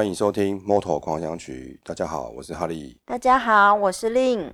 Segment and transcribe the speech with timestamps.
[0.00, 1.78] 欢迎收听《Moto 狂想曲》。
[1.86, 2.96] 大家好，我是哈利。
[3.04, 4.46] 大家好，我是 Lin。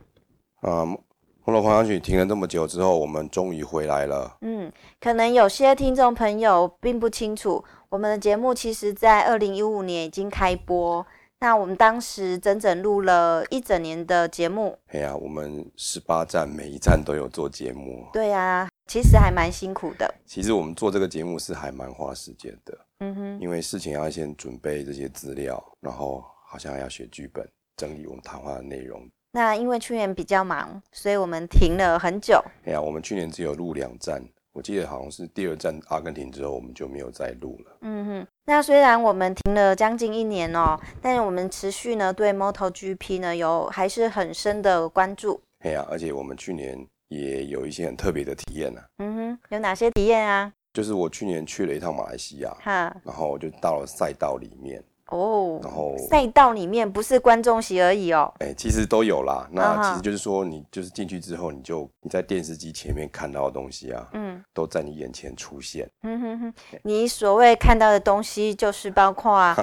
[0.60, 0.84] 啊，
[1.44, 4.38] 《Moto 狂想曲》停了这么久之后，我们终于回来了。
[4.40, 11.06] 嗯，可能有些听众朋友并不清楚，我们的节目其实在二零一五年已经开播。
[11.38, 14.78] 那我们当时整整录了一整年的节目。
[14.88, 18.06] 哎呀，我们十八站每一站都有做节目。
[18.12, 20.14] 对呀，其实还蛮辛苦的。
[20.24, 22.78] 其实我们做这个节目是还蛮花时间的。
[23.00, 27.46] 嗯哼，因为事情要先准备这些资料，然后好像要写剧本，
[27.76, 29.06] 整理我们谈话的内容。
[29.32, 32.42] 那因为去年比较忙，所以我们停了很久。
[32.64, 37.76] 哎呀，我们去年只有录两站，我记得好像是第二站阿根廷之后，我们就没有再录了。
[37.82, 45.38] 嗯哼，那虽然我们停了将近一年哦，但是我们持续呢对 MotoGP 呢有还是很深的关注。
[45.58, 48.86] 哎呀，而且我们去年也有一些很特别的体验呢、啊。
[48.96, 50.50] 嗯哼，有哪些体验啊？
[50.72, 54.82] 就是我去年去了一趟马来西亚，哈，然后我就到了赛道里面。
[55.08, 59.48] 哦，然后赛道里面不是观众席而已哦，哎、欸，其实都有啦。
[59.52, 65.88] 那其实就是说，你就是进去之后，你就你在电视机前面看到的东西啊，嗯，都在你眼前出现。
[66.02, 69.56] 嗯哼哼，你所谓看到的东西，就是包括啊，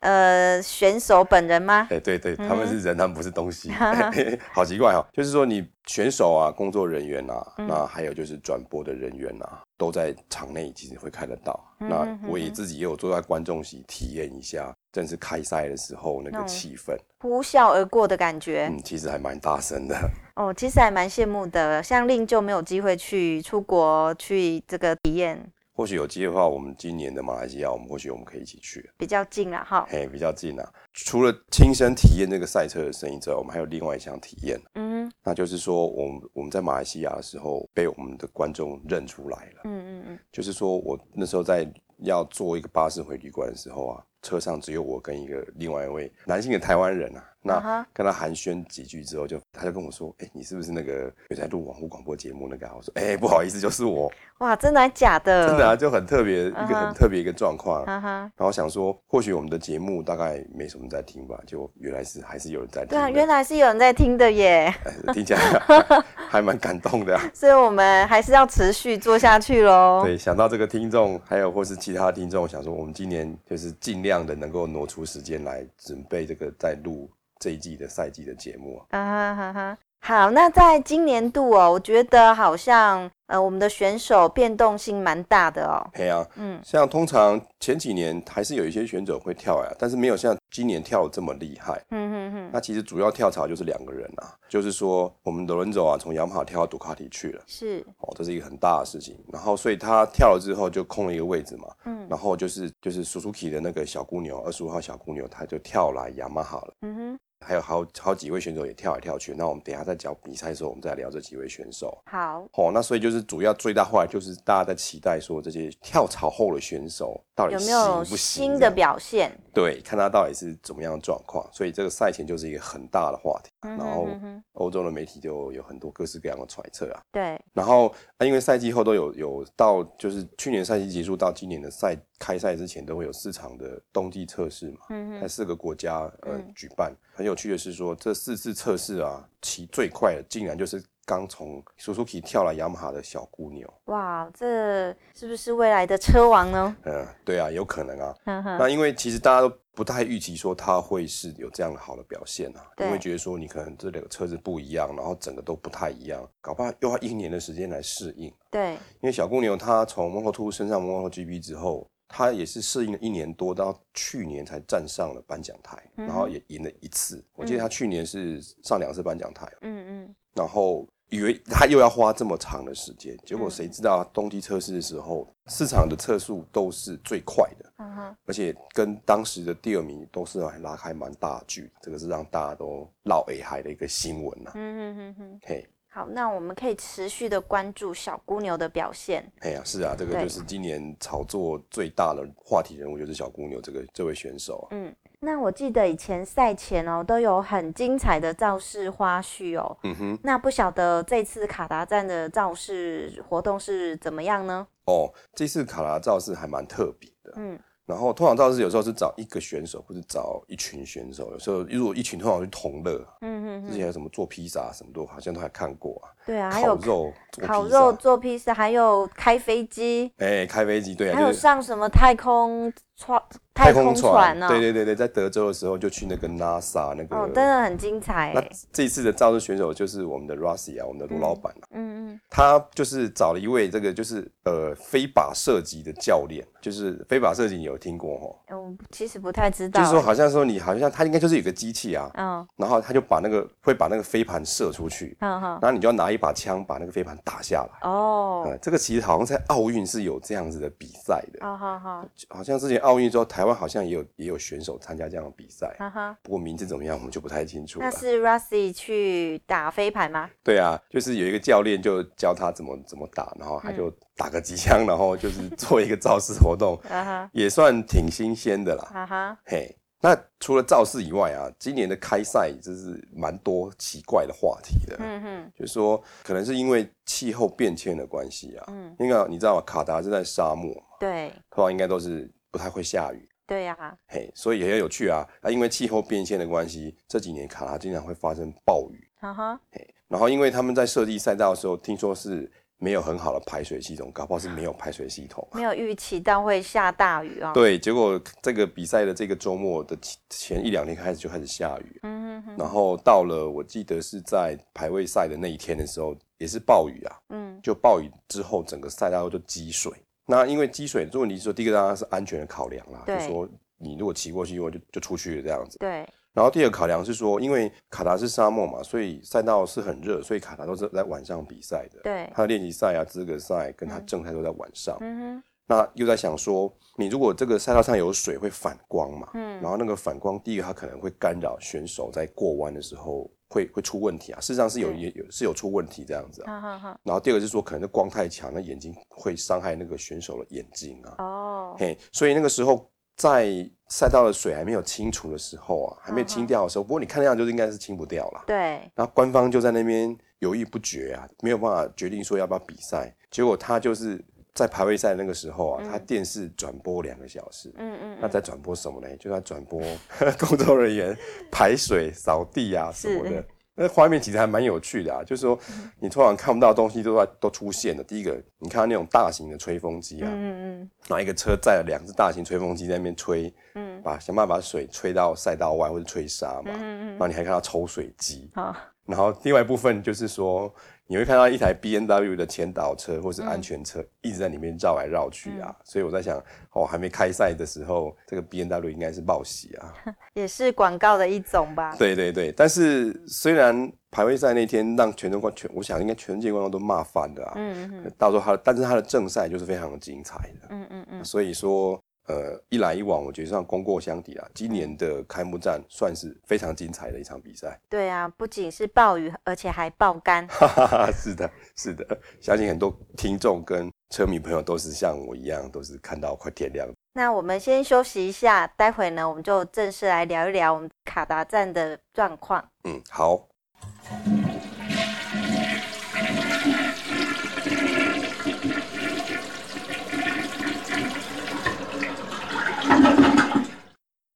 [0.00, 1.86] 呃，选手本人吗？
[1.90, 3.70] 哎、欸，对对，他们是人，他们不是东西，
[4.52, 5.04] 好奇怪哦。
[5.12, 11.58] 就是说，你选手啊，工作人员啊，嗯、那还有就是转播的人员啊，都在场内，其实会看得到。
[11.78, 14.72] 那我也自己也有坐在观众席体验一下。
[14.92, 19.96] 正式开赛的时候，那个气氛呼啸而过的感觉，嗯，其实还蛮大声的。
[20.36, 21.82] 哦，其实还蛮羡慕的。
[21.82, 25.44] 像令就没有机会去出国去这个体验。
[25.80, 29.86] 或许有机会的话，我们今年的马来西亚，我们或许我们可以一起去，比较近了哈。
[29.88, 30.72] 哎，比较近啊。
[30.92, 34.60] 除了亲身体验这个赛车的声音之外，我们还有另外一项体验。
[34.74, 39.60] 嗯哼，那就是说，我们我们在马来西亚的时候被我们的观众认出来了。
[39.64, 41.66] 嗯嗯嗯，就是说我那时候在
[42.00, 44.04] 要坐一个巴士回旅馆的时候啊。
[44.22, 55.48] 车上只有我跟一个另外一位男性的台湾人啊，那跟他寒暄几句之后就，就他就跟我说：“哎、欸，你是不是那个有在录网络广播节目那个？”我说：“哎、欸，不好意思，就是我。”哇，真的还假的？
[55.48, 57.84] 真的啊，就很特别，一个很特别一个状况。
[57.86, 62.90] 然后想说，或许我们的节目大概没什么在听吧，就原来是还是有人在听。
[62.90, 64.74] 对啊，原来是有人在听的耶，
[65.06, 65.40] 欸、 听起来
[66.28, 67.30] 还蛮感动的、啊。
[67.34, 70.02] 所以我们还是要持续做下去喽。
[70.04, 74.90] 对，想到这个听众，还有或是其他听众，想说我们今年就是尽量的能够挪。
[74.90, 77.08] 出时间来准备这个在录
[77.40, 79.78] 这一季的赛季的节目啊哈哈哈。
[80.02, 85.84] 好，那在今年度哦，我觉得好像呃，我们的选手变动性蛮大的哦。
[85.92, 91.80] 对啊，嗯，像通常前几年还是有一些选手会跳呀，但是没有像今年跳的这么厉害。
[91.90, 92.50] 嗯哼哼。
[92.52, 97.42] 那其实主要跳槽就是两个人啊，就是说我们的伦佐啊，从雅马哈跳到杜卡迪去了。
[97.46, 97.84] 是。
[97.98, 99.16] 哦，这是一个很大的事情。
[99.30, 101.68] 然后，所以他跳了之后就空了一个位置嘛。
[101.84, 102.06] 嗯。
[102.08, 106.74] 然后就是就是 Suzuki 的那个小姑牛，二十五号小姑牛，他就跳来雅马哈了。
[106.80, 107.18] 嗯哼。
[107.42, 111.98] 还有好好几位选手也跳来跳去，那我们等一下在讲比赛的时候，我们再聊这几位选手。
[112.04, 119.32] 好，哦，那所以就是主要最大后来就是大家在期待说这些跳槽后的选手到底有没有新的表现？
[119.54, 121.48] 对，看他到底是怎么样的状况。
[121.52, 127.00] 所以这个赛前就是一个很大的话题，嗯、哼哼哼然后欧洲的媒体就有很多各式各样的揣测啊。
[127.10, 136.94] 对，然后啊，因为赛季后都有有到，就是去年赛季结束到今年的赛开赛之前，都会有四场的冬季测试嘛，嗯、哼在四个国家呃、嗯、举办。
[137.12, 143.68] 很有趣的是说，这四次测试啊，其最快的竟然就是刚从 Suzuki 跳来雅马哈的小姑牛。
[143.86, 146.76] 哇，这是不是未来的车王呢？
[146.84, 148.14] 嗯，对啊，有可能啊。
[148.24, 158.32] 那因为其实大家都不太预期说他会是有这样的好的表现啊，对因为觉得说你可能这两个车子不一样，然后整个都不太一样，搞不好又要一年的时间来适应。
[158.48, 161.90] 对，因为小姑牛她从 Moto2 升上 MotoGP 之后。
[162.12, 167.24] 他也是适应了一年多，到去年才站上了颁奖台，嗯、然后也赢了一次。
[167.36, 185.68] 我记得他去年是上两次颁奖台，嗯嗯，然后以为他又要花这么长的时间，结果谁知道冬季测试的时候，市场的测速都是最快的，嗯，而且跟当时的第二名都是还拉开蛮大距，这个是让大家都闹 A 海的一个新闻呐、啊，嗯哼哼哼，嘿。
[185.92, 189.28] 好，那我们可以持续的关注小姑牛的表现。
[189.40, 194.68] 哎呀，是啊，这个就是今年炒作最大的话题人物，就是小姑牛这个这位选手。
[194.70, 199.76] 嗯，那我记得以前赛前哦，都有很精彩的造势花絮哦。
[199.82, 204.66] 嗯哼，那不晓得这次卡达站的造势活动是怎么样呢？
[204.86, 207.34] 哦，这次卡达造势还蛮特别的。
[207.36, 207.58] 嗯。
[207.84, 211.28] 然后通常造势有时候是找一个选手，或者找一群选手。
[211.32, 213.04] 有时候如果一群通常是同乐。
[213.20, 213.66] 嗯嗯。
[213.66, 216.08] 之前有什么做披萨什么都好像都还看过啊。
[216.24, 217.12] 对啊，还有烤肉、
[217.42, 220.12] 烤肉做披萨，还有开飞机。
[220.18, 221.16] 哎，开飞机对啊。
[221.16, 223.22] 还有上什么太空船
[223.54, 224.48] 太空船呢、喔？
[224.48, 228.32] 对对对对，在德州的时候就去那个 NASA 那个，哦，真的很精彩。
[228.34, 228.42] 那
[228.72, 238.54] 这一次的造势选手就是我们的 Rossi 啊，我们的卢老板啊，嗯嗯，他就是找了一位这个就是呃飞靶射击的教练，就是飞靶射击你有听过哈？
[238.54, 239.80] 嗯，其实不太知道。
[239.80, 247.88] 就是说好像说你好像他应该就是有个机器啊，嗯，然后他就把那个会把那个飞盘射出去，嗯哼，然后你就要拿一把枪把那个飞盘打下来。
[247.88, 251.46] 哦，嗯，这个其实好像在奥运是有这样子的比赛的。
[251.46, 255.74] 哦好好，好像之前奥运之后，台湾好像也有也有选手参加这样的比赛。
[255.78, 257.84] 哈哈，不过名字怎么样，我们就不太清楚了。
[257.84, 260.30] 那是 Rusty 去打飞盘吗？
[260.42, 266.80] 对啊，就是有一个教练就教他怎么怎么打，然后他就打个几枪，然后就是做一个造势活动，
[267.32, 268.88] 也算挺新鲜的啦。
[268.92, 274.96] 哈哈，嘿，那除了造势以外啊，今年的开赛就是蛮多奇怪的话题的。
[274.98, 278.64] 嗯哼，就是说可能是因为气候变迁的关系啊。
[278.68, 279.62] 嗯，因为你知道吗？
[279.66, 283.28] 卡达是在沙漠嘛，对，通常应该都是不太会下雨。
[283.46, 285.26] 对呀、啊，嘿，所以也很有趣啊。
[285.40, 289.08] 啊，因为气候变迁的关系，这几年卡拉经常会发生暴雨。
[289.16, 292.48] 哈哈，嘿，然后因为他们在设计赛道的时候，听说是
[292.78, 297.52] 没有很好的排水系统，搞不好是没有排水系统，没有预期到会下大雨啊、哦。
[297.52, 299.98] 对，结果这个比赛的这个周末的
[300.28, 301.98] 前一两天开始就开始下雨。
[302.04, 302.56] 嗯哼哼。
[302.56, 307.16] 然后到了我记得是在排位赛的那一天的时候，也是暴雨啊。
[307.30, 307.60] 嗯。
[307.60, 309.92] 就暴雨之后，整个赛道就积水。
[310.30, 313.48] 那因为积水的问题，说第一个当然是安全的考量啦，就说。
[313.82, 315.78] 你如果骑过去，我就就出去了这样子。
[315.78, 316.06] 对。
[316.34, 321.98] 然后第二个考量是说，因为卡达是沙漠嘛，所以赛道是很热，所以卡达都是在晚上比赛的。
[322.02, 322.30] 对。
[322.34, 324.98] 他的练习赛啊、资格赛跟他正赛都在晚上。
[325.00, 325.42] 嗯哼。
[325.66, 329.30] 那又在想说，你如果这个赛道上有水会反光嘛？
[329.32, 329.58] 嗯。
[329.62, 334.40] 然后那个反光，第一个它可能会干扰选手在过弯的时候会会出问题啊。
[334.40, 336.98] 事实上是有也有是有出问题这样子啊。
[337.02, 341.14] 然后第二个是说，可能是光太强，那眼睛会伤害那个选手的眼睛啊。
[341.18, 341.76] 哦。
[341.78, 342.90] 嘿，所以那个时候。
[343.16, 343.50] 在
[343.88, 346.86] 赛道的水还没有清除的时候啊，还没有清掉的时候，uh.
[346.86, 348.44] 不过你看那样就是应该是清不掉了。
[348.46, 348.56] 对。
[348.94, 353.14] 然后官方就在那边犹豫不决啊，没有办法决定说要不要比赛。
[353.30, 354.24] 结果他就是
[354.60, 357.72] 在排位赛那个时候啊，嗯、他电视转播两个小时。
[357.78, 358.18] 嗯嗯。
[358.20, 359.08] 那在转播什么呢？
[359.18, 359.80] 就在转播
[360.38, 361.16] 工作人员
[361.50, 363.42] 排水、扫地啊什么的。
[363.74, 365.58] 那画面其实还蛮有趣的啊，就是说
[365.98, 368.04] 你突然看不到的东西都在都出现了。
[368.04, 378.76] 第一个，你看到那种大型的吹风机啊，嗯嗯，拿一个车载了两只大型吹风机在那边吹，嗯，把想办法把水吹到赛道外或者吹沙嘛，嗯嗯，然后你还看到抽水机，好，
[379.10, 380.72] 然后另外一部分就是说。
[381.10, 386.40] 你会看到一台 B N W 的前导车或是安全车一直在里面绕来绕去啊、嗯，所以我在想，
[386.70, 389.92] 哦，还没开赛的时候，这个 B N W 应该是报喜啊，
[390.34, 391.96] 也是广告的一种吧？
[391.98, 402.00] 对对对，但是虽然排位赛那天让全中国全，我想应该全世界观众都骂翻了啊，嗯嗯，到时候他，但是他的正赛就是非常的精彩的，嗯嗯嗯，所以说。
[402.30, 404.48] 呃，一来一往，我觉得算功过相抵啊。
[404.54, 407.76] 今年的开幕战算是非常精彩的一场比赛。
[407.88, 410.46] 对啊，不仅是暴雨，而且还爆肝。
[411.12, 412.06] 是的，是的，
[412.40, 416.88] 相信很多听众跟车迷朋友都是像我一样，都是看到快天亮。
[417.14, 422.64] 那我们先休息一下，待会呢，我们就正式来聊一聊我们卡达站的状况。
[422.84, 423.48] 嗯，好。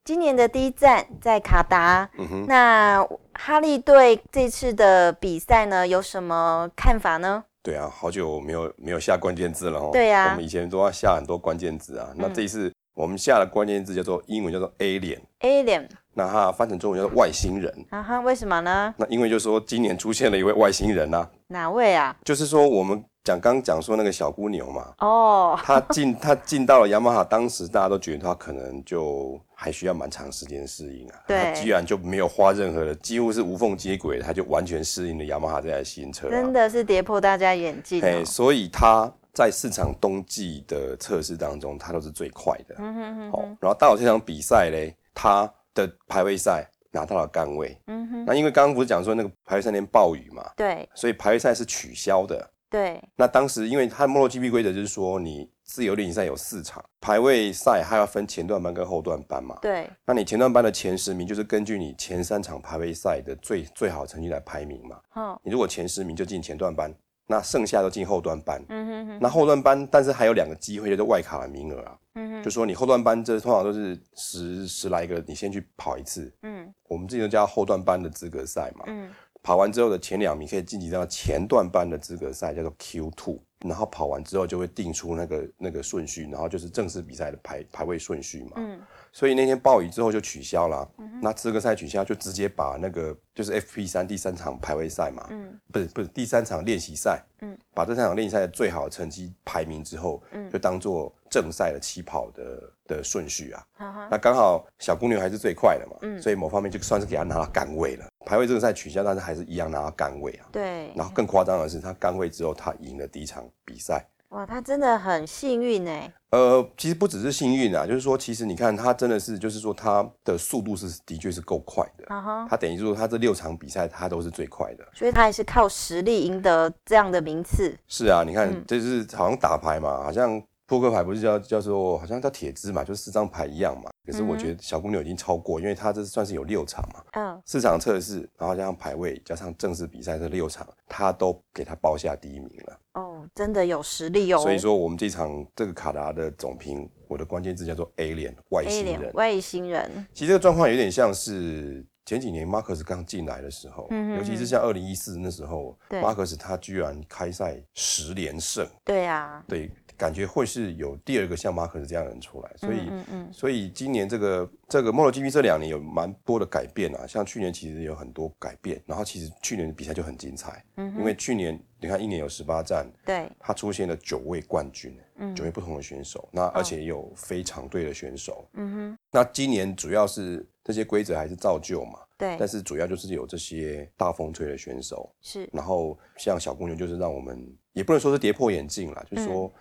[0.05, 7.43] 今年的第一站在卡达，嗯哼，那哈利对这次的比赛呢有什么看法呢？
[7.63, 9.89] 对啊，好久没有没有下关键字了哦。
[9.95, 15.21] 对呀，我们以前都要下很多关键字啊，那这一次我们下的关键字叫做英文叫做 alien。
[15.41, 17.75] alien，那它翻成中文叫做外星人。
[17.89, 18.95] 啊哈，为什么呢？
[18.99, 21.31] 那因为就是说今年出现了一位外星人啊。
[21.47, 22.15] 哪位啊？
[22.23, 23.03] 就是说我们。
[23.25, 25.61] 讲刚讲说那个小姑牛嘛，哦、oh.
[25.65, 31.19] 他进他进到了雅马哈，当时大家都觉得他可能就还需要蛮长时间适应啊。
[31.27, 38.05] 对，他居然就没有花任何的，几乎是无缝接轨，他就完全适应了雅马哈这台新车，啊，真的是跌破大家眼镜，哦。
[38.07, 42.75] 哎，所以他在市场冬季的测试当中，他都是最快的。
[42.77, 43.33] 嗯哼哼，哼。
[43.33, 47.75] 好，然后到了这场比赛嘞，他的排位赛拿到了杆位。
[47.87, 48.25] 嗯哼。
[48.27, 50.45] 那因为刚刚不是讲说那个排位赛那天暴雨嘛？
[50.55, 50.87] 对。
[50.95, 52.51] 所以排位赛是取消的。
[52.75, 59.57] 对，那当时因为它 MotoGP 规则就是说，你自由练习赛有四场排位赛，它要分前段班跟后段班嘛。
[59.63, 64.99] 对，那你前段班的前十名就是根据你前三场排位赛的最最好成绩来排名嘛。
[65.15, 66.93] 哦，你如果前十名就进前段班，
[67.29, 68.61] 那剩下都进后段班。
[68.69, 69.19] 嗯哼哼。
[69.23, 71.97] 那后段班，但是还有两个机会，就是外卡的名额啊。
[72.17, 72.43] 嗯哼。
[72.43, 76.35] 就说你后段班这通常都是十十来个，你先去跑一次。
[76.43, 76.75] 嗯。
[76.89, 78.85] 我们之前都叫后段班的资格赛嘛。
[78.89, 79.09] 嗯。
[79.45, 83.41] 跑完之后的前两名可以晋级到前段班的资格赛，叫做 Q Two。
[83.65, 88.51] 然后跑完之后就会定出那个那个顺序，然后就是正式比赛的排排位顺序嘛。
[88.57, 88.79] 嗯。
[89.11, 108.07] 所以那天暴雨之后就取消了，嗯、那资格赛取消就直接把那个就是 FP 三第三场排位赛嘛，嗯，不是不是第三场练习赛，嗯，把这三场练习赛的最好的成绩排名之后，嗯，就当做正赛的起跑的的顺序啊，嗯、哼那刚好小姑娘还是最快的嘛，嗯，所以某方面就算是给她拿到杆位了。
[108.25, 110.93] 排位这个赛取消，但是还是一样拿到杆位啊，对。
[110.95, 114.07] 然后更夸张的是，他杆位之后他赢了第一场比赛。
[114.31, 116.13] 哇，他真的很幸运哎。
[116.31, 122.05] 呃，其实不只是幸运啊，就是说，其实你看他真的是，就是说他的速度是的确是够快的。
[122.07, 122.49] Uh huh.
[122.49, 127.79] 他等于说他这六场比赛他都是最快的，所以他也是靠实力赢得这样的名次。
[127.87, 133.91] 是啊，你看，这、就是好像打牌嘛，好像扑克牌不是叫叫做好像叫铁支嘛，就是四张牌一样嘛。
[134.07, 142.81] 可是我觉得小姑娘已经超过，因为他这算是有六场嘛，嗯，四场测试，然后加上排位，加上正式比赛这六场，他都给他包下第一名了。
[142.95, 144.39] 哦，真的有实力哦。
[144.39, 149.13] 所以说，我们这场这个卡达的总评，我的关键字叫做 Alien 外星人。
[149.15, 150.07] 外星人。
[150.13, 158.67] 其实这个状况有点像是前几年马克斯刚进来的时候，嗯、尤其是像二零一四那时候，马克斯他居然开赛十连胜。
[158.85, 159.43] 对啊。
[159.49, 159.71] 对。
[159.97, 163.05] 感觉会是有第二个像马可斯这样的人出来，所以，嗯嗯。
[163.11, 189.47] 嗯所以今年这个这个 MotoGP 这两年有蛮多的改变啊，像去年其实有很多改变，然后其实去年的比赛就很精彩，嗯，因为去年你看一年有十八站，对，他出现了九位冠军，嗯，九位不同的选手，那而且也有非常队的选手，嗯哼，那今年主要是这些规则还是照旧嘛，对，但是主要就是有这些大风吹的选手，是，然后像小公牛就是让我们也不能说是跌破眼镜啦，就是说。
[189.47, 189.61] 嗯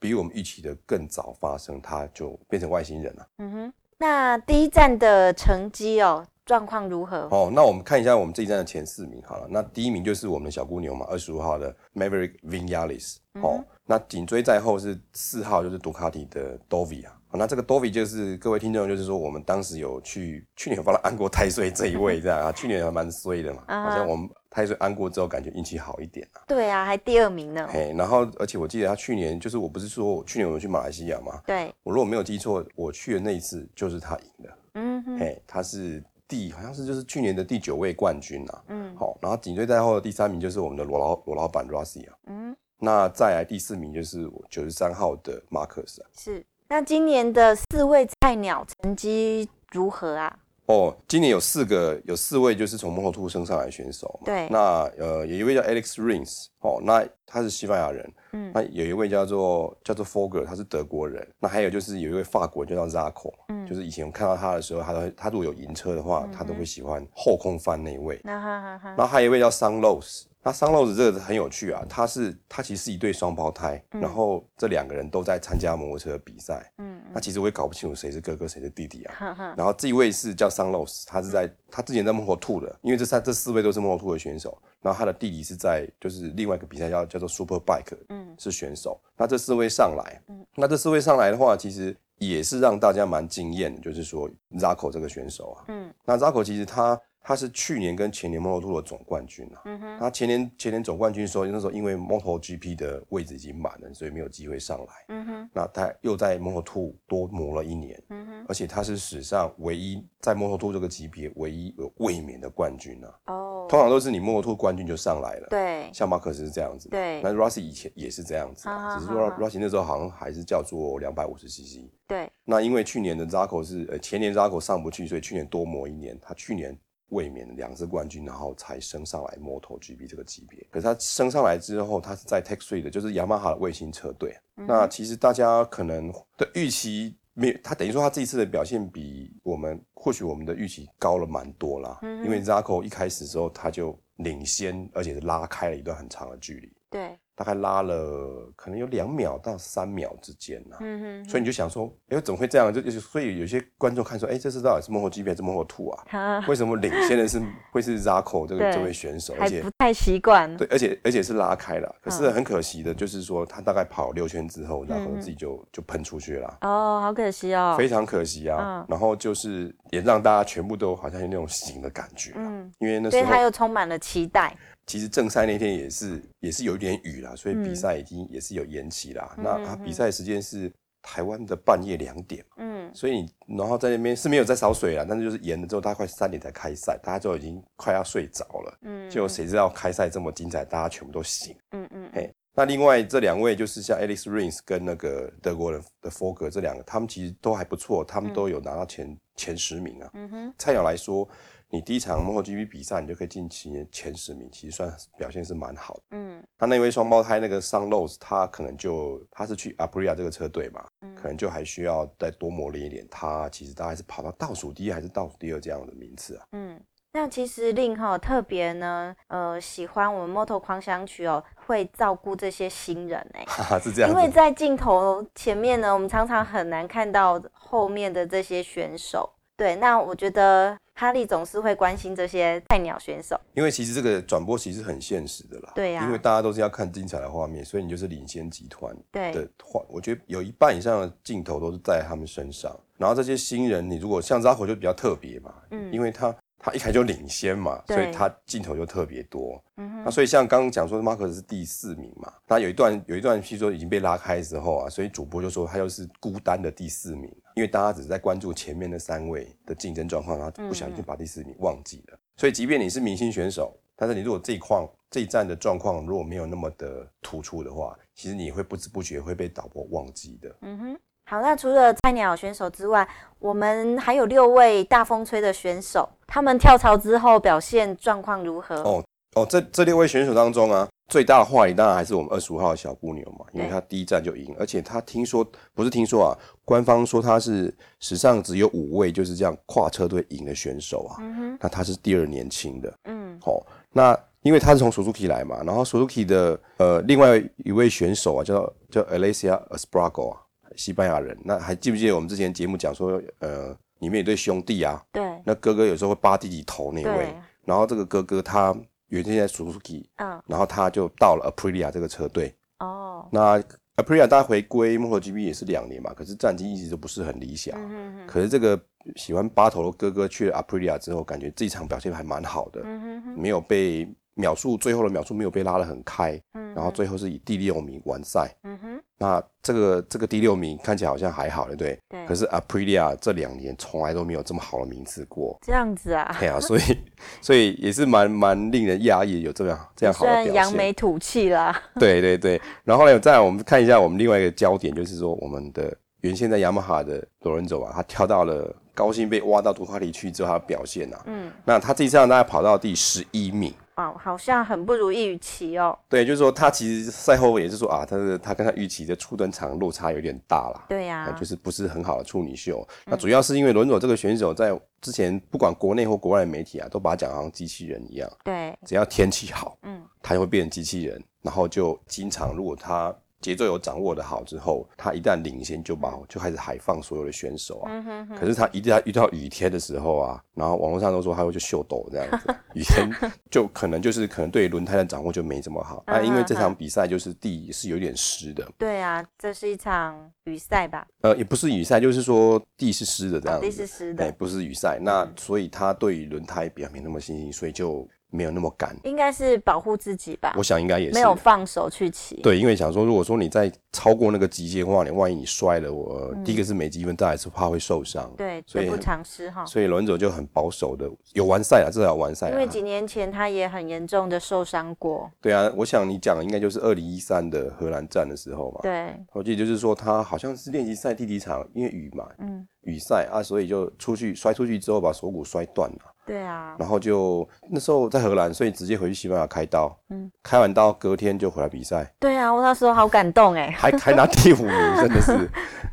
[0.00, 3.26] 比我们预期的更早发生，它就变成外星人了。
[3.38, 7.28] 嗯哼，那第一站的成绩哦，状况如何？
[7.30, 9.46] 哦，那我们看一下我们这一站的前四名好了。
[9.50, 13.18] 那第一名就是我们的小姑牛嘛，二十五号的 Maverick Vinales。
[13.34, 17.14] 嗯、哦，那紧追在后是四号，就是杜卡迪的 Dovi 啊。
[17.32, 24.28] 那这个 Dovi 就是各位听众，就是说我们当时有去去年有帮他安过太岁这一位这样啊，去年还蛮衰的嘛，好像我们。
[24.50, 26.42] 太岁安过之后，感觉运气好一点啊。
[26.48, 27.68] 对啊，还第二名呢。
[27.72, 31.40] 嘿，然后而且我记得他去年就是，我不是说我去年我们去马来西亚嘛？
[31.46, 31.72] 对。
[31.84, 34.58] 我如果没有记错，我去的那一次就是他赢的。
[34.74, 35.18] 嗯哼。
[35.18, 38.62] 嘿，他是第好像是就是去年的第九位冠军啊。
[38.66, 38.96] 嗯。
[38.96, 42.16] 好，然后紧追在后的第三名就是我们的罗老罗老板 Rossi 啊。
[42.26, 42.56] 嗯。
[42.78, 46.06] 那再来第四名就是九十三号的 Marcus 啊。
[46.16, 46.44] 是。
[46.68, 50.38] 那今年的四位菜鸟成绩如何啊？
[50.70, 54.20] 哦，今年有四个，有四位就是从 Moto2 升上来的选手。
[54.24, 58.08] 对，那呃，有一位叫 Alex Rins，哦，那他是西班牙人。
[58.32, 61.26] 嗯，那有一位叫做叫做 Fogger，他是德国人。
[61.40, 63.32] 那还有就是有一位法国人，就叫 Zarco。
[63.48, 68.20] 嗯，就是以前我看到他的时候，他都他如果有赢车的话，嗯、他都会喜欢后空翻那一位。
[68.22, 68.88] 那哈哈哈。
[68.90, 70.26] 然后还有一位叫 Sunlose。
[70.42, 76.72] 那 Sunlose 这个很有趣啊，他是他其实是一对双胞胎，嗯、然后这两个人都在参加摩托车比赛。
[76.78, 79.54] 嗯，那其实我也搞不清楚谁是哥哥谁是弟弟啊。
[79.54, 84.56] 然后这一位是叫 Sunlose，他是在、嗯、他之前在 Moto2 的，因为这三这四位都是 Moto2 的选手。
[84.80, 88.98] 然后他的弟弟是在就是另外一个比赛叫叫做 Superbike，嗯，是选手。
[89.18, 96.98] 那这四位上来，嗯，那这四位上来的话，其实也是让大家蛮惊艳的，就是说 Zarco 这个选手啊，嗯，那 Zarco 其实他。
[97.30, 99.62] 他是去年跟前年 Moto2 的总冠军啊。
[99.64, 99.98] 嗯哼。
[100.00, 104.86] 他前年前年总冠军的时候，那时候因为 MotoGP 的位置已经满了，所以没有机会上来。
[105.10, 105.50] 嗯哼。
[105.54, 108.02] 那他又在 Moto2 多磨了一年。
[108.08, 108.44] 嗯哼。
[108.48, 113.14] 而且他是史上唯一在 Moto2 这个级别唯一有卫冕的冠军啊。
[113.26, 113.68] 哦。
[113.70, 115.46] 通常都是你 Moto2 冠军就上来了。
[115.50, 115.88] 对。
[115.92, 116.88] 像马克斯是这样子。
[116.88, 117.22] 对。
[117.22, 121.88] 那 Rossi 以前也是这样子啊，只是说 Rossi 那时候好像还是叫做两百五十 CC。
[122.08, 122.28] 对。
[122.44, 126.18] 那因为去年的 Zarco 是呃前年 Zarco 上不去，所以去年多磨一年。
[126.20, 126.76] 他去年。
[127.10, 130.66] 卫冕两次冠军，然后才升上来 MotoGP 这个级别。
[130.70, 134.36] 可是他升上来之后，他是在 Tech Three 的，就是雅马哈的卫星车队。
[134.56, 141.98] 嗯、那其实大家可能的预期没有，他等于说他这一次的表现比我们或许我们的预期高了蛮多啦。
[142.02, 146.72] 嗯、因为 Zarco 一开始的时候他就领先，而且是拉开了一段很长的距离。
[146.88, 147.18] 对。
[147.40, 152.70] 大概拉了可能有两秒到三秒之间呐，嗯哼，所以你就想说，哎，怎么会这样？
[152.70, 156.44] 就所以有些观众看说，哎，这是到底是 MotoGP 还是 Moto2 啊？
[156.46, 157.40] 为什么领先的是
[157.72, 159.34] 会是 Zarco 这个这位选手？
[159.40, 160.54] 而且不太习惯。
[160.58, 166.58] 对，而且而且是拉开了，可是很可惜的就是说，他大概跑六圈之后，然后自己就就喷出去了。
[166.60, 168.84] 哦，好可惜哦，非常可惜啊。
[168.86, 174.54] 然后就是也让大家全部都好像有那种醒的感觉，嗯，因为那时候他又充满了期待。
[174.90, 179.32] 其实正赛那天也是也是有一点雨啦，所以比赛已经也是有延期啦。
[179.38, 180.68] 嗯、那他比赛时间是
[181.00, 201.28] 台湾的半夜两点，嗯，所以你然后在那边是没有在烧水啦，但是就是延了之后，大概快三点才开赛，大家就已经快要睡着了，嗯，就谁知道开赛这么精彩，大家全部都醒，嗯嗯，嘿，那另外这两位就是像 Alex Rins 跟那个德国人的 Folger 这两个，他们其实都还不错，他们都有拿到前、嗯、前十名啊，嗯哼，菜鸟来说。
[201.72, 206.02] 你第一场 MotoGP 比赛，你就可以进前前十名，其实算表现是蛮好的。
[206.10, 213.06] 嗯，他那位双胞胎那个 Son Lowes，他可能就他是去 Aprilia 这个车队嘛，嗯，可能就还需要再多磨练一点。
[213.08, 216.44] 他其实大概是跑到倒数第一还是倒数第二这样的名次啊。
[216.50, 216.80] 嗯，
[217.12, 229.30] 那其实令哈特别呢，呃，喜欢我们 Moto 狂想曲哦，会照顾这些新人 哎，是这样，因为在镜头前面呢，我们常常很难看到后面的这些选手。
[229.60, 235.72] 对，那我觉得哈利总是会关心这些菜鸟选手，因为其实这个转播其实很现实的啦。
[235.74, 242.74] 对呀、啊，因为大家都是要看精彩的画面，所以你就是领先集团的话，我觉得有一半以上的镜头都是在他们身上。
[242.96, 246.34] 然后这些新人，你如果像扎口就比较特别嘛，嗯，因为他。
[246.62, 249.58] 他一开就领先嘛，所以他镜头就特别多。
[249.78, 262.18] 嗯，那所以像刚刚讲说，马可斯是第四名嘛，他有一段有一段，譬如说已经被拉开之后啊，所以主播就说他又是孤单的第四名，因为大家只是在关注前面那三位的竞争状况，然后不小心就把第四名忘记了。
[262.36, 270.56] 所以即便你是明星选手，但是你如果这一况这一站的状况如果没有那么的突出的话，其实你会不知不觉会被导播忘记的。
[270.62, 271.00] 嗯哼。
[271.26, 278.74] 好，那除了菜鸟选手之外，我们还有六位大风吹的选手，他们跳槽之后表现状况如何？
[278.82, 300.40] 哦哦，这这六位选手当中啊，最大的话题当然还是我们二十五号的小姑牛嘛，因为他第一站就赢，而且他听说不是听说啊，官方说他是史上只有五位就是这样跨车队赢的选手啊，嗯哼，那他是第二年轻的，嗯，好、哦，那因为他是从 Suzuki 来嘛，然后 Suzuki 的呃另外一位选手啊，叫叫 Aleix Espargaro 啊。
[300.76, 307.34] 西班牙人，那还记不记得我们之前节目讲说，呃，里面有对兄弟啊，对，那哥哥有时候会扒弟弟头那位，
[307.64, 308.72] 然后这个哥哥他
[309.10, 313.62] 原先在 Suzuki，嗯，然后他就到了 Aprilia 这个车队，哦，那
[313.96, 318.80] Aprilia 大家回归 MotoGP 也是两年嘛，可是战绩一直都不是很理想，嗯可是这个
[319.16, 324.08] 喜欢八头的哥哥去了 Aprilia 之后，感觉这一场表现还蛮好的，嗯没有被
[324.40, 329.00] 秒数最后的秒数没有被拉得很开，嗯，然后最后是以第六名完赛，嗯哼。
[329.22, 332.00] 那这个这个第六名看起来好像还好，对不对？
[332.08, 332.26] 对。
[332.26, 335.58] 可是 Aprilia 这两年从来都没有这么好的名次过。
[335.60, 336.34] 这样子啊？
[336.40, 336.80] 对啊，所以
[337.42, 340.54] 所以也是蛮蛮令人讶异，有这样这样好的表现。
[340.54, 341.78] 扬眉吐气啦。
[342.00, 342.58] 对对对。
[342.82, 353.74] 然后呢，再来我们看一下我们另外一个焦点，就是说我们的原先在雅马哈的罗伦佐啊，他跳到了高兴被挖到杜卡迪去之后，他的表现啊，嗯，那他这一场大家跑到第十一名。
[354.18, 355.98] 好像很不如预期哦。
[356.08, 360.86] 对，就是说他其实赛后也是说啊，他的他跟他预期的初登场落差有点大了。
[360.88, 362.86] 对呀、啊，就是不是很好的处女秀。
[363.06, 368.30] 嗯、那主要是因为伦佐这个选手在之前不管国内或国外的媒体啊，都把他讲好像机器人一样。
[368.44, 373.14] 对，只要天气好，嗯，他就会变成机器人，然后就经常如果他。
[373.40, 377.90] 节奏有掌握的好之后，他一旦领先就把就开始海放所有的选手啊。
[377.90, 383.10] 嗯、哼哼，可是他一旦遇到雨天的时候啊，然后网络上都说他会去秀抖这样子， 雨天
[383.50, 386.02] 就可能就是可能对轮胎的掌握就没这么好。
[386.06, 388.66] 啊、因为这场比赛就是地是有点湿的。
[388.76, 391.06] 对啊，这是一场雨赛吧？
[391.22, 393.66] 呃，也不是雨赛，就是说地是湿的这样子。
[393.66, 394.98] 哦、地是湿的，不是雨赛。
[395.00, 398.06] 那所以他对于轮胎比较没那么信心，所以就。
[398.30, 400.54] 没有那么赶，应该是保护自己吧。
[400.56, 402.36] 我想应该也是没有放手去骑。
[402.36, 408.32] 对，因为想说，如果说你再超过那个极限的话，你万一你摔了，我、嗯、第一个是没积分，再来是怕会受伤。
[408.36, 409.66] 对，所以不偿失哈。
[409.66, 412.50] 所以轮走就很保守的，有完赛啊，至少有完赛。
[412.50, 415.30] 因为几年前他也很严重的受伤过。
[415.40, 418.80] 对啊，我想你讲的应该就是二零一三的荷兰站的时候嘛。
[418.82, 425.98] 对，我记得就是说他好像是练习赛第几场，因为雨嘛，嗯，雨赛啊，所以就出去摔出去之后把锁骨摔断了。
[426.26, 429.96] 对啊，然后就那时候在荷兰，所以直接回去西班牙开刀。
[430.10, 432.12] 嗯，开完刀隔天就回来比赛。
[432.20, 435.50] 对啊，我那时候好感动哎，还还拿第五名， 真的是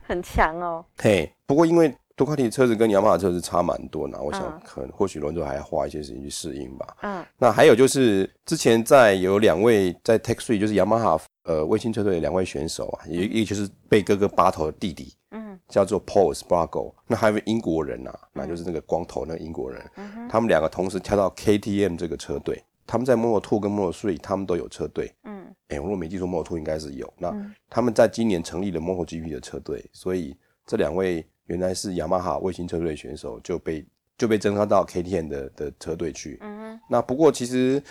[0.07, 0.85] 很强哦。
[0.97, 6.95] 嘿，不过因为杜卡迪的车子跟雅马哈车子差蛮多呢，我想可能或许伦佐还要花一些时间去适应吧。
[7.01, 15.13] 嗯，那还有就是之前在有两位在 Tech Three 就是雅马哈呃卫星车队的两位选手啊，一一个就是被哥哥扒头的弟弟。
[15.31, 27.35] 嗯，叫做 Pol Espargaro，那还有英国人呐、啊，那就是那个光头那个英国人，嗯、他们两个同时跳到 KTM 这个车队，他们在 Moto2 跟 Moto Three 他们都有车队，嗯，哎、欸，我如果没记错，Moto2 应该是有，那
[27.69, 30.33] 他们在今年成立了 MotoGP 的车队，所以
[30.65, 33.85] 这两位原来是雅马哈卫星车队的选手就被
[34.17, 37.83] 就被征召到 KTM 的的车队去，嗯，那不过其实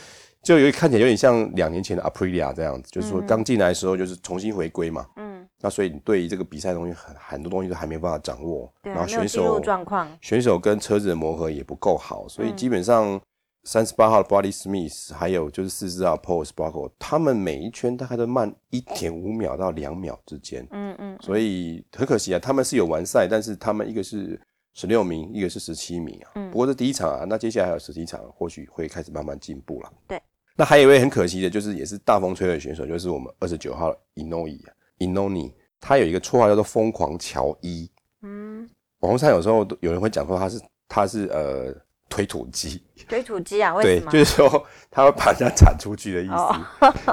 [0.47, 5.45] 就有看起来有点像两年前的 Aprilia 这样子，就是说刚进来的时候就是重新回归嘛，嗯。
[5.61, 13.21] 那所以你对于这个比赛东西很很多东西都还没办法掌握，对啊、然后选手状况，选手跟车子的磨合也不够好，所以基本上
[13.65, 24.41] 三十八号的 Bradley Smith 还有就是四十号 Paul Espargaro 他们每一圈大概都慢一点五秒到两秒之间，嗯嗯，所以很可惜啊，他们是有完赛，但是他们一个是
[24.75, 30.21] 十六名，一个是十七名啊，嗯，不过这第一场啊，那接下来还有十七场，或许会开始慢慢进步了，对。
[30.57, 37.91] 那还有一位很可惜的，就是也是大风吹的选手，就是我们二十九号 Iannone 他有一个绰号叫做“疯狂乔伊”。
[38.23, 38.69] 嗯，
[39.01, 41.75] 网络上有时候有人会讲说他是他是呃
[42.09, 43.75] 推土机， 推土机啊？
[43.75, 44.11] 为什么？
[44.11, 46.33] 对，就是说他会把人家铲出去的意思。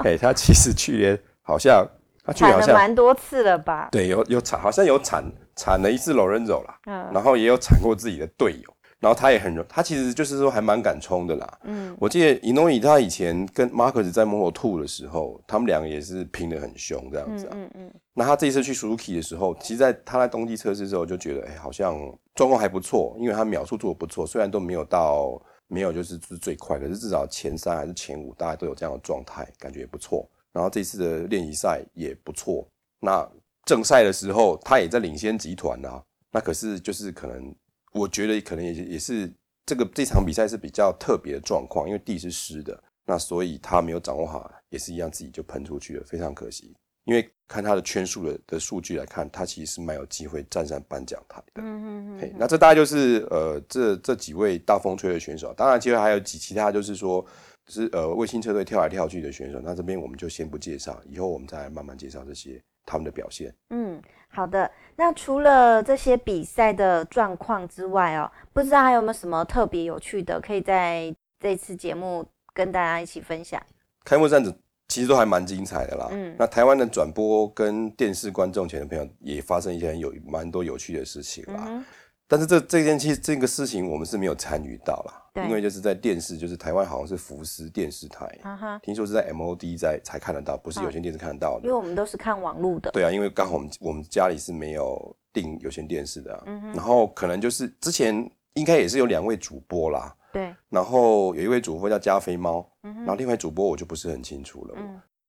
[0.03, 1.85] 哎、哦，他其实去年好像
[2.23, 3.89] 他去年好像蛮多次了吧？
[3.91, 5.23] 对，有有铲，好像有铲
[5.55, 8.73] 铲了一次 Lorenzo 啦，嗯，然后也有铲过自己的队友。
[9.03, 11.59] 然后他也很，他其实就是说还蛮敢冲的啦。
[11.63, 17.51] 嗯，我记得伊诺伊他以前跟马克斯在 Moto2 的时候，他们两个也是拼得很凶这样子啊。
[17.53, 17.93] 嗯嗯，嗯。
[18.13, 21.99] 那他这一次去 Suzuki 的时候，其实在他在冬季测试的时候就觉得，哎，好像
[22.33, 25.37] 状况还不错，因为他秒数做的不错，虽然都没有到
[25.67, 30.25] 没有就是是最快，可是至少前三还是前五，大家都有这样的状态，感觉也不错。
[30.53, 32.65] 然后这次的练习赛也不错。
[33.01, 33.29] 那
[33.65, 36.01] 正赛的时候，他也在领先集团啊。
[36.31, 37.53] 那可是就是可能。
[37.93, 39.31] 我觉得可能也也是
[39.65, 46.75] 这个这场比赛是比较特别的状况，因为地是湿的，那所以他没有掌握好，也是一样自己就喷出去了，非常可惜。
[47.05, 51.61] 因为看他的圈数的的数据来看，他其实是蛮有机会站上颁奖台的。
[51.61, 52.33] 嗯嗯嗯。
[52.37, 57.25] 那这大概就是呃这这几位大风吹的选手，当然其实还有几其他就是说，
[57.67, 63.53] 是呃卫星车队跳来跳去的选手，那这边我们就先不介绍，以后我们再来慢慢介绍这些他们的表现。
[63.71, 64.01] 嗯。
[64.33, 73.61] 好的，那除了这些比赛的状况之外哦，不知道还有没有什么特别有趣的，可以在这次节目跟大家一起分享。
[74.03, 74.43] 开幕战
[74.87, 76.07] 其实都还蛮精彩的啦。
[76.11, 81.65] 嗯，那台湾的转播跟电视观众前的朋友也发生一些有蛮多有趣的事情啦。
[81.67, 81.85] 嗯
[82.33, 88.79] 但是这这件其实这个事情我们是没有参与到啦，因为就是在电视，就是台湾好像是福斯电视台，uh-huh.
[88.79, 91.65] 听说是在 MOD 在才看得到，不是有线电视看得到的。
[91.65, 92.89] 因为我们都是看网络的。
[92.89, 96.43] 对啊，因为刚好我们我们家里是没有订有线电视的，啊，
[96.73, 104.75] 然后可能就是之前应该也是有两位主播啦，对，然后有一位主播叫加菲猫，然后另外主播我就不是很清楚了，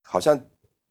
[0.00, 0.40] 好像。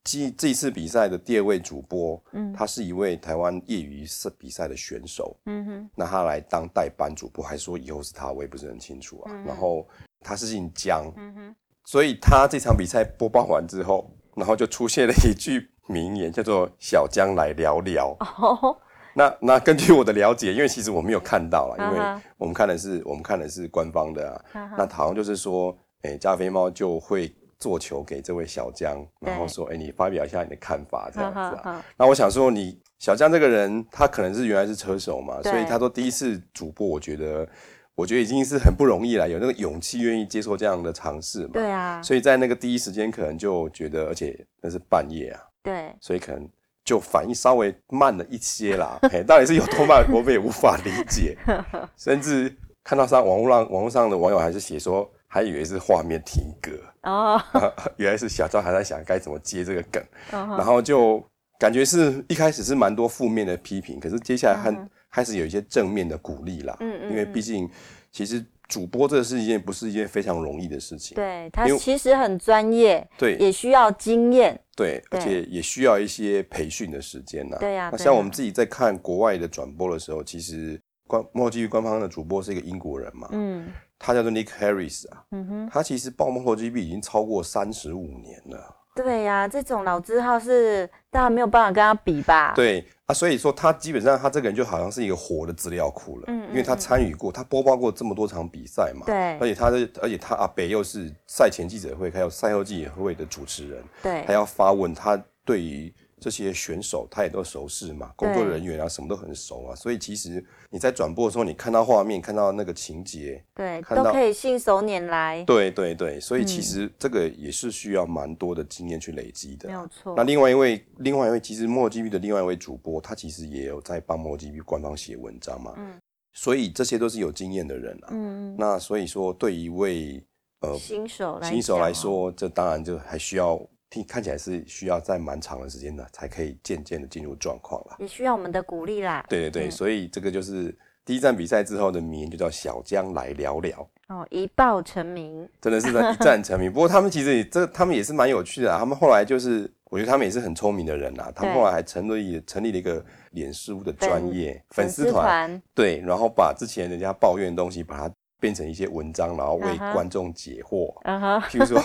[0.03, 9.31] 这这一次比赛的第二位主播，嗯，他是一位台湾业余赛比赛的选手，嗯哼，那他来当代班主播，还说以后是他，我也不是很清楚啊。
[9.33, 9.87] 嗯、然后
[10.19, 18.13] 他是姓江，嗯哼，所以他这场比赛播报完之后，然后就出现了一句名言，叫做“小江来聊聊”。
[18.19, 18.77] 哦，
[19.15, 27.33] 那那根据我的了解，因为其实我没有看到了，因为我们看的是我们看的是官方的啊，那好像就是说，哎、欸，加菲猫就会。
[27.63, 37.47] 做球给这位小江，然后说：“哎、欸，你发表一下你的看法，这样子啊。”那我想说，你小江这个人，他可能是原来是车手嘛，所以他说第一次主播，我觉得，
[37.95, 41.51] 我觉得已经是很不容易了，有那个勇气愿意接受这样的尝试嘛。
[41.53, 42.01] 对啊。
[42.01, 45.39] 所以在那个第一时间，可能就觉得，而且那是半夜啊。
[45.63, 45.95] 对。
[46.01, 46.45] 所以可能
[46.83, 48.99] 就反应稍微慢了一些啦。
[49.09, 51.37] 哎，到底是有多慢，我们也无法理解。
[51.95, 55.09] 甚至看到上网络上，网络上的网友还是写说。
[55.33, 56.71] 还以为是画面停格
[57.09, 57.41] 哦，
[57.97, 61.19] 原来是小赵还在想该怎么接这个梗，然后就
[61.57, 66.77] 感觉是一开始是蛮多负面的批评，可是接下来很开始有一些正面的鼓励啦。
[66.81, 67.67] 嗯嗯，因为毕竟
[68.11, 77.57] 其实主播这是一件不是一件非常容易的事情，对，他其实很专业，对，也需要经验，对，而且也需要一些培训的时间呐。
[77.59, 83.65] 对呀，那像我们自己在看国外的转播的时候，其实官莫基于官方的主播是一个英国人嘛，嗯。
[84.05, 88.75] 他叫做 Nick Harris 啊，嗯哼，他其实报 MotoGP 已经超过三十五年了。
[88.93, 92.51] 对呀、啊，这种老字号是大家没有办法跟他比吧？
[92.53, 105.91] 对啊，所以说他基本上他这个人就好像是一个活的资料库了，嗯，嗯，嗯，因为他参与过，他播报过这么多场比赛嘛，对，而且他的，而且他阿北又是赛前记者会还有赛后记者会的主持人，对，还要发问，他对于。
[106.23, 115.43] 这些选手他也都熟识嘛，工作人员啊什么都很熟啊，所以其实你在转播的时候，你看到画面，看到那个情节，对，都可以信手拈来。
[115.43, 119.67] 对对对，所以其实这个也是需要蛮多的经验去累积的。
[119.67, 120.13] 没有错。
[120.15, 125.73] 那另外一位，另外一位，其实 MotoGP 的另外一位主播，他其实也有在帮 MotoGP 官方写文章嘛。
[125.75, 125.99] 嗯。
[126.31, 128.07] 所以这些都是有经验的人啊。
[128.11, 128.55] 嗯。
[128.57, 130.23] 那所以说，对一位
[130.61, 133.61] 呃新手来新手来说，这当然就还需要。
[134.01, 137.97] 看起来是需要在蛮长的时间呢，才可以渐渐的进入状况了。
[137.99, 139.25] 也需要我们的鼓励啦。
[139.29, 140.75] 对对对、嗯，所以这个就是
[141.05, 143.87] 第一站比赛之后的名就叫小江来聊聊。
[144.07, 146.71] 哦，一报成名，真的是一战成名。
[146.73, 148.79] 不过他们其实也这他们也是蛮有趣的啊。
[148.79, 151.31] 他们后来就是我觉得他们也是很聪明的人呐。
[151.35, 160.93] 他们后来还成立成立了一个脸书的专业粉丝团，对，然后把之前人家抱怨的东西，把它变成一些文章，然后为观众解惑。
[161.05, 161.81] 嗯哼，譬如说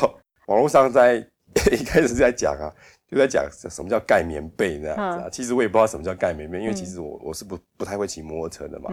[0.49, 1.25] 网络上在
[1.73, 2.73] 一开始是在讲啊。
[3.11, 8.91] 就在讲什么叫盖棉被这样子啊，嗯、其实我也不知道什么叫盖棉被，因为其实我我是不不太会骑摩托车的嘛，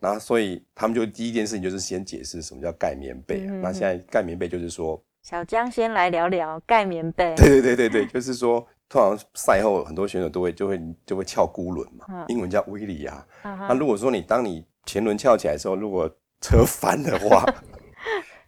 [0.00, 13.68] 然后所以他们就第一件事情就是先解释什么叫盖棉被，嗯、那现在盖棉被就是说，小江先来聊聊盖棉被， 对对对对对，就是说通常赛后很多选手都会就会就会翘孤轮嘛，嗯、英文叫威利啊，嗯、哼。
[13.68, 16.10] 那如果说你当你前轮翘起来的时候，如果
[16.40, 17.44] 车翻的话。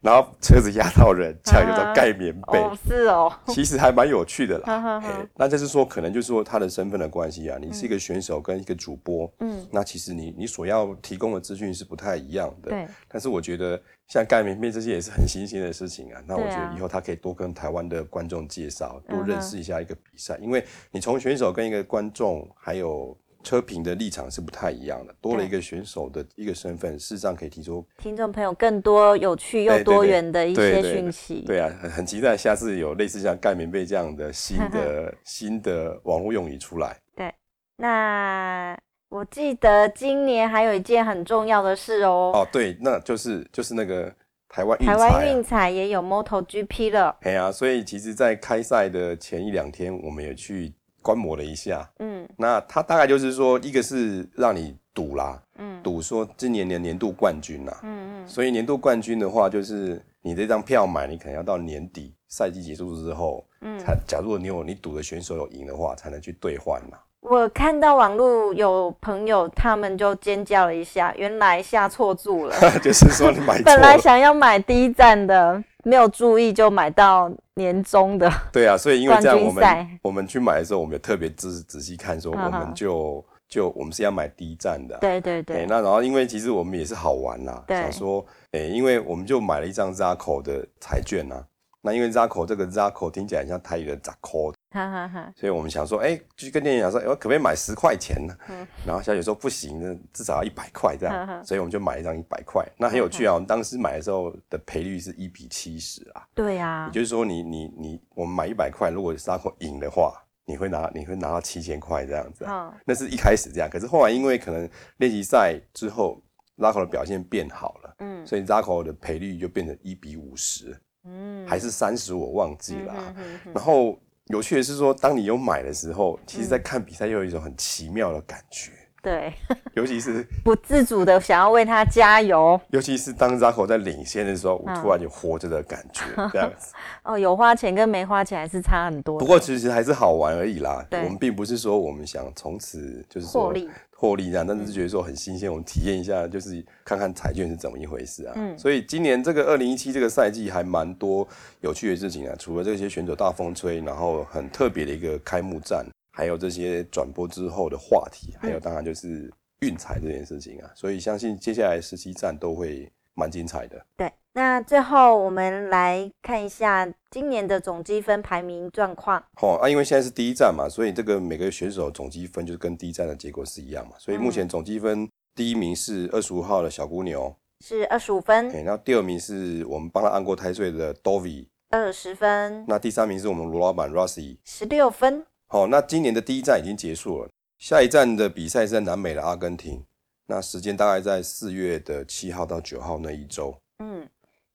[0.04, 2.58] 然后车子压到人，这样叫做盖棉被。
[2.58, 5.00] 哦，是哦，其实还蛮有趣的啦。
[5.00, 12.68] 欸、那就是说，可能就是说他的身份的关系啊，你是一个选手跟一个主播，嗯，那其实你你所要提供的资讯是不太一样的。
[12.68, 12.86] 对。
[13.08, 16.20] 但是我觉得像盖棉被这些也是很新鲜的事情啊。
[16.26, 23.16] 那我觉得以后他可以多跟台湾的观众介绍，多认识一下一个比赛，因为你从选手跟一个观众还有。
[23.44, 31.44] 车评的立场是不太一样的，多了一个选手的一个身份，事实上可以提出听众朋友更多有趣又多元的一些讯息。
[31.46, 36.98] 对啊，很很期待下次有类似像盖棉被这样的新的 新的网络用语出来。
[37.14, 37.33] 对，
[37.76, 38.76] 那
[39.11, 42.33] 我记得今年还有一件很重要的事哦。
[42.35, 44.12] 哦，对，那就是就是那个
[44.48, 47.16] 台湾台湾运彩也有 MotoGP 了。
[47.20, 50.72] 哎呀、啊，所以其实，在开赛的前一两天，我们也去。
[51.04, 66.96] 观摩了一下，嗯，那他大概就是说，一个是让你赌啦，嗯，赌说今年的年度冠军啦，嗯嗯，所以年度冠军的话，就是你这张票买，你可能要到年底赛季结束之后，嗯，才假如你有你赌的选手有赢的话，才能去兑换呐。
[67.24, 75.62] 我看到网络有朋友他们就尖叫了一下，原来下错注了， 就是说你买 本来想要买第一站的。
[75.87, 85.66] 没有注意就买到年终的， 对啊，所以因为这样我们我们去买的时候，我们也特别仔仔细看，说我们就就我们是要买第一站的，对对对。
[85.68, 91.44] 那然后因为其实我们也是好玩啦，对想说，哎，因为我们就买了一张 Zarco 的彩券呐，
[91.85, 94.55] 那因为 Zarco 这个 Zarco 听起来像台语的 Zarco。
[94.70, 98.37] 哈哈哈，所以我们想说，哎、欸，就跟店员讲说，我可不可以买十块钱呢？
[98.49, 99.79] 嗯、然后小姐说不行，
[100.12, 102.66] 至少要一百块这样，所以我们就买一张一百块。
[102.77, 106.27] 那很有趣啊，我们当时买的时候的赔率是一比七十啊。
[106.35, 110.12] 对呀，也就是说你，你你你，我们买一百块，如果 Zarco 赢的话，
[110.44, 112.44] 你会拿你会拿到七千块这样子。
[112.44, 116.20] 哦、那是一开始这样，可是后来因为可能练习赛之后
[116.59, 123.98] Zarco 的表现变好了，嗯，所以 Zarco 的赔率就变成一比五十，嗯，还是三十我忘记了，嗯、哼哼哼，然后。
[124.28, 128.72] 有趣的是说，当你有买的时候，其实，在看比赛又有一种很奇妙的感觉。
[129.04, 129.32] 对，
[129.76, 132.58] 尤其是不自主的想要为他加油。
[132.70, 136.72] 尤其是当 Zarco 在领先的时候，我突然有活着的感觉，嗯、 这样子。
[137.02, 139.18] 哦，有花钱跟没花钱还是差很多。
[139.18, 140.82] 不过其实还是好玩而已啦。
[140.88, 148.32] 对我们并不是说我们想从此就是说获利获利这样，但是觉得说很新鲜，嗯、我们体验一下，就是看看彩券是怎么一回事啊。
[148.36, 148.58] 嗯。
[148.58, 151.28] 所以今年这个二零一七这个赛季还蛮多
[151.60, 155.84] 有趣的事情啊，除了这些选手大风吹，然后很特别的一个开幕战。
[156.16, 159.29] 还有这些转播之后的话题，还有当然就是
[159.62, 163.85] 运彩这件事情啊，所以相信接下来十七站都会蛮精彩的。
[163.96, 169.20] 对，那最后我们来看一下今年的总积分排名状况。
[169.35, 178.50] 好啊，因为现在是第一站嘛，所以这个每个选手总积分就是跟第一站的结果是一样嘛，所以目前总积分第一名是二十五号的小姑牛，是二十五分。
[178.62, 182.64] 然后第二名是我们帮他按过胎岁的 Dovi，二十分。
[182.68, 185.27] 那第三名是我们罗老板 Rossi，十六分。
[185.54, 189.84] 好，那今年的第一站已经结束了，下一站的比赛是在南美的阿根廷，
[190.26, 193.56] 那时间大概在四月的七号到九号那一周。
[193.78, 194.04] 嗯，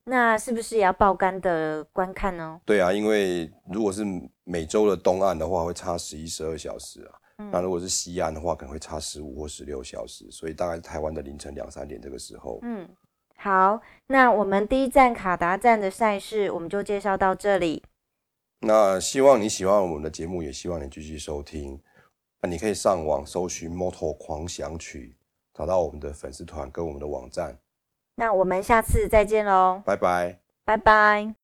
[0.04, 2.60] 那是不是也要爆肝的观看呢？
[2.66, 4.04] 对啊，因为如果是
[4.44, 7.16] 美洲的东岸的话，会差十一、十二小时啊。
[7.38, 12.60] 嗯、那如果是西岸的话，可能会差十五或十六小时，所以大概是台湾的凌晨两三点这个时候。
[12.64, 12.86] 嗯，
[13.38, 17.82] 好，那我们第一站卡达站的赛事，我们就介绍到这里。
[18.62, 21.82] 那希望你喜欢我们的节目，也希望你继续收听。
[22.42, 25.16] 那你可以上网搜寻《Moto 狂想曲》，
[25.58, 27.58] 找到我们的粉丝团跟我们的网站。
[28.16, 29.82] 那我们下次再见喽！
[29.86, 31.39] 拜拜，拜拜。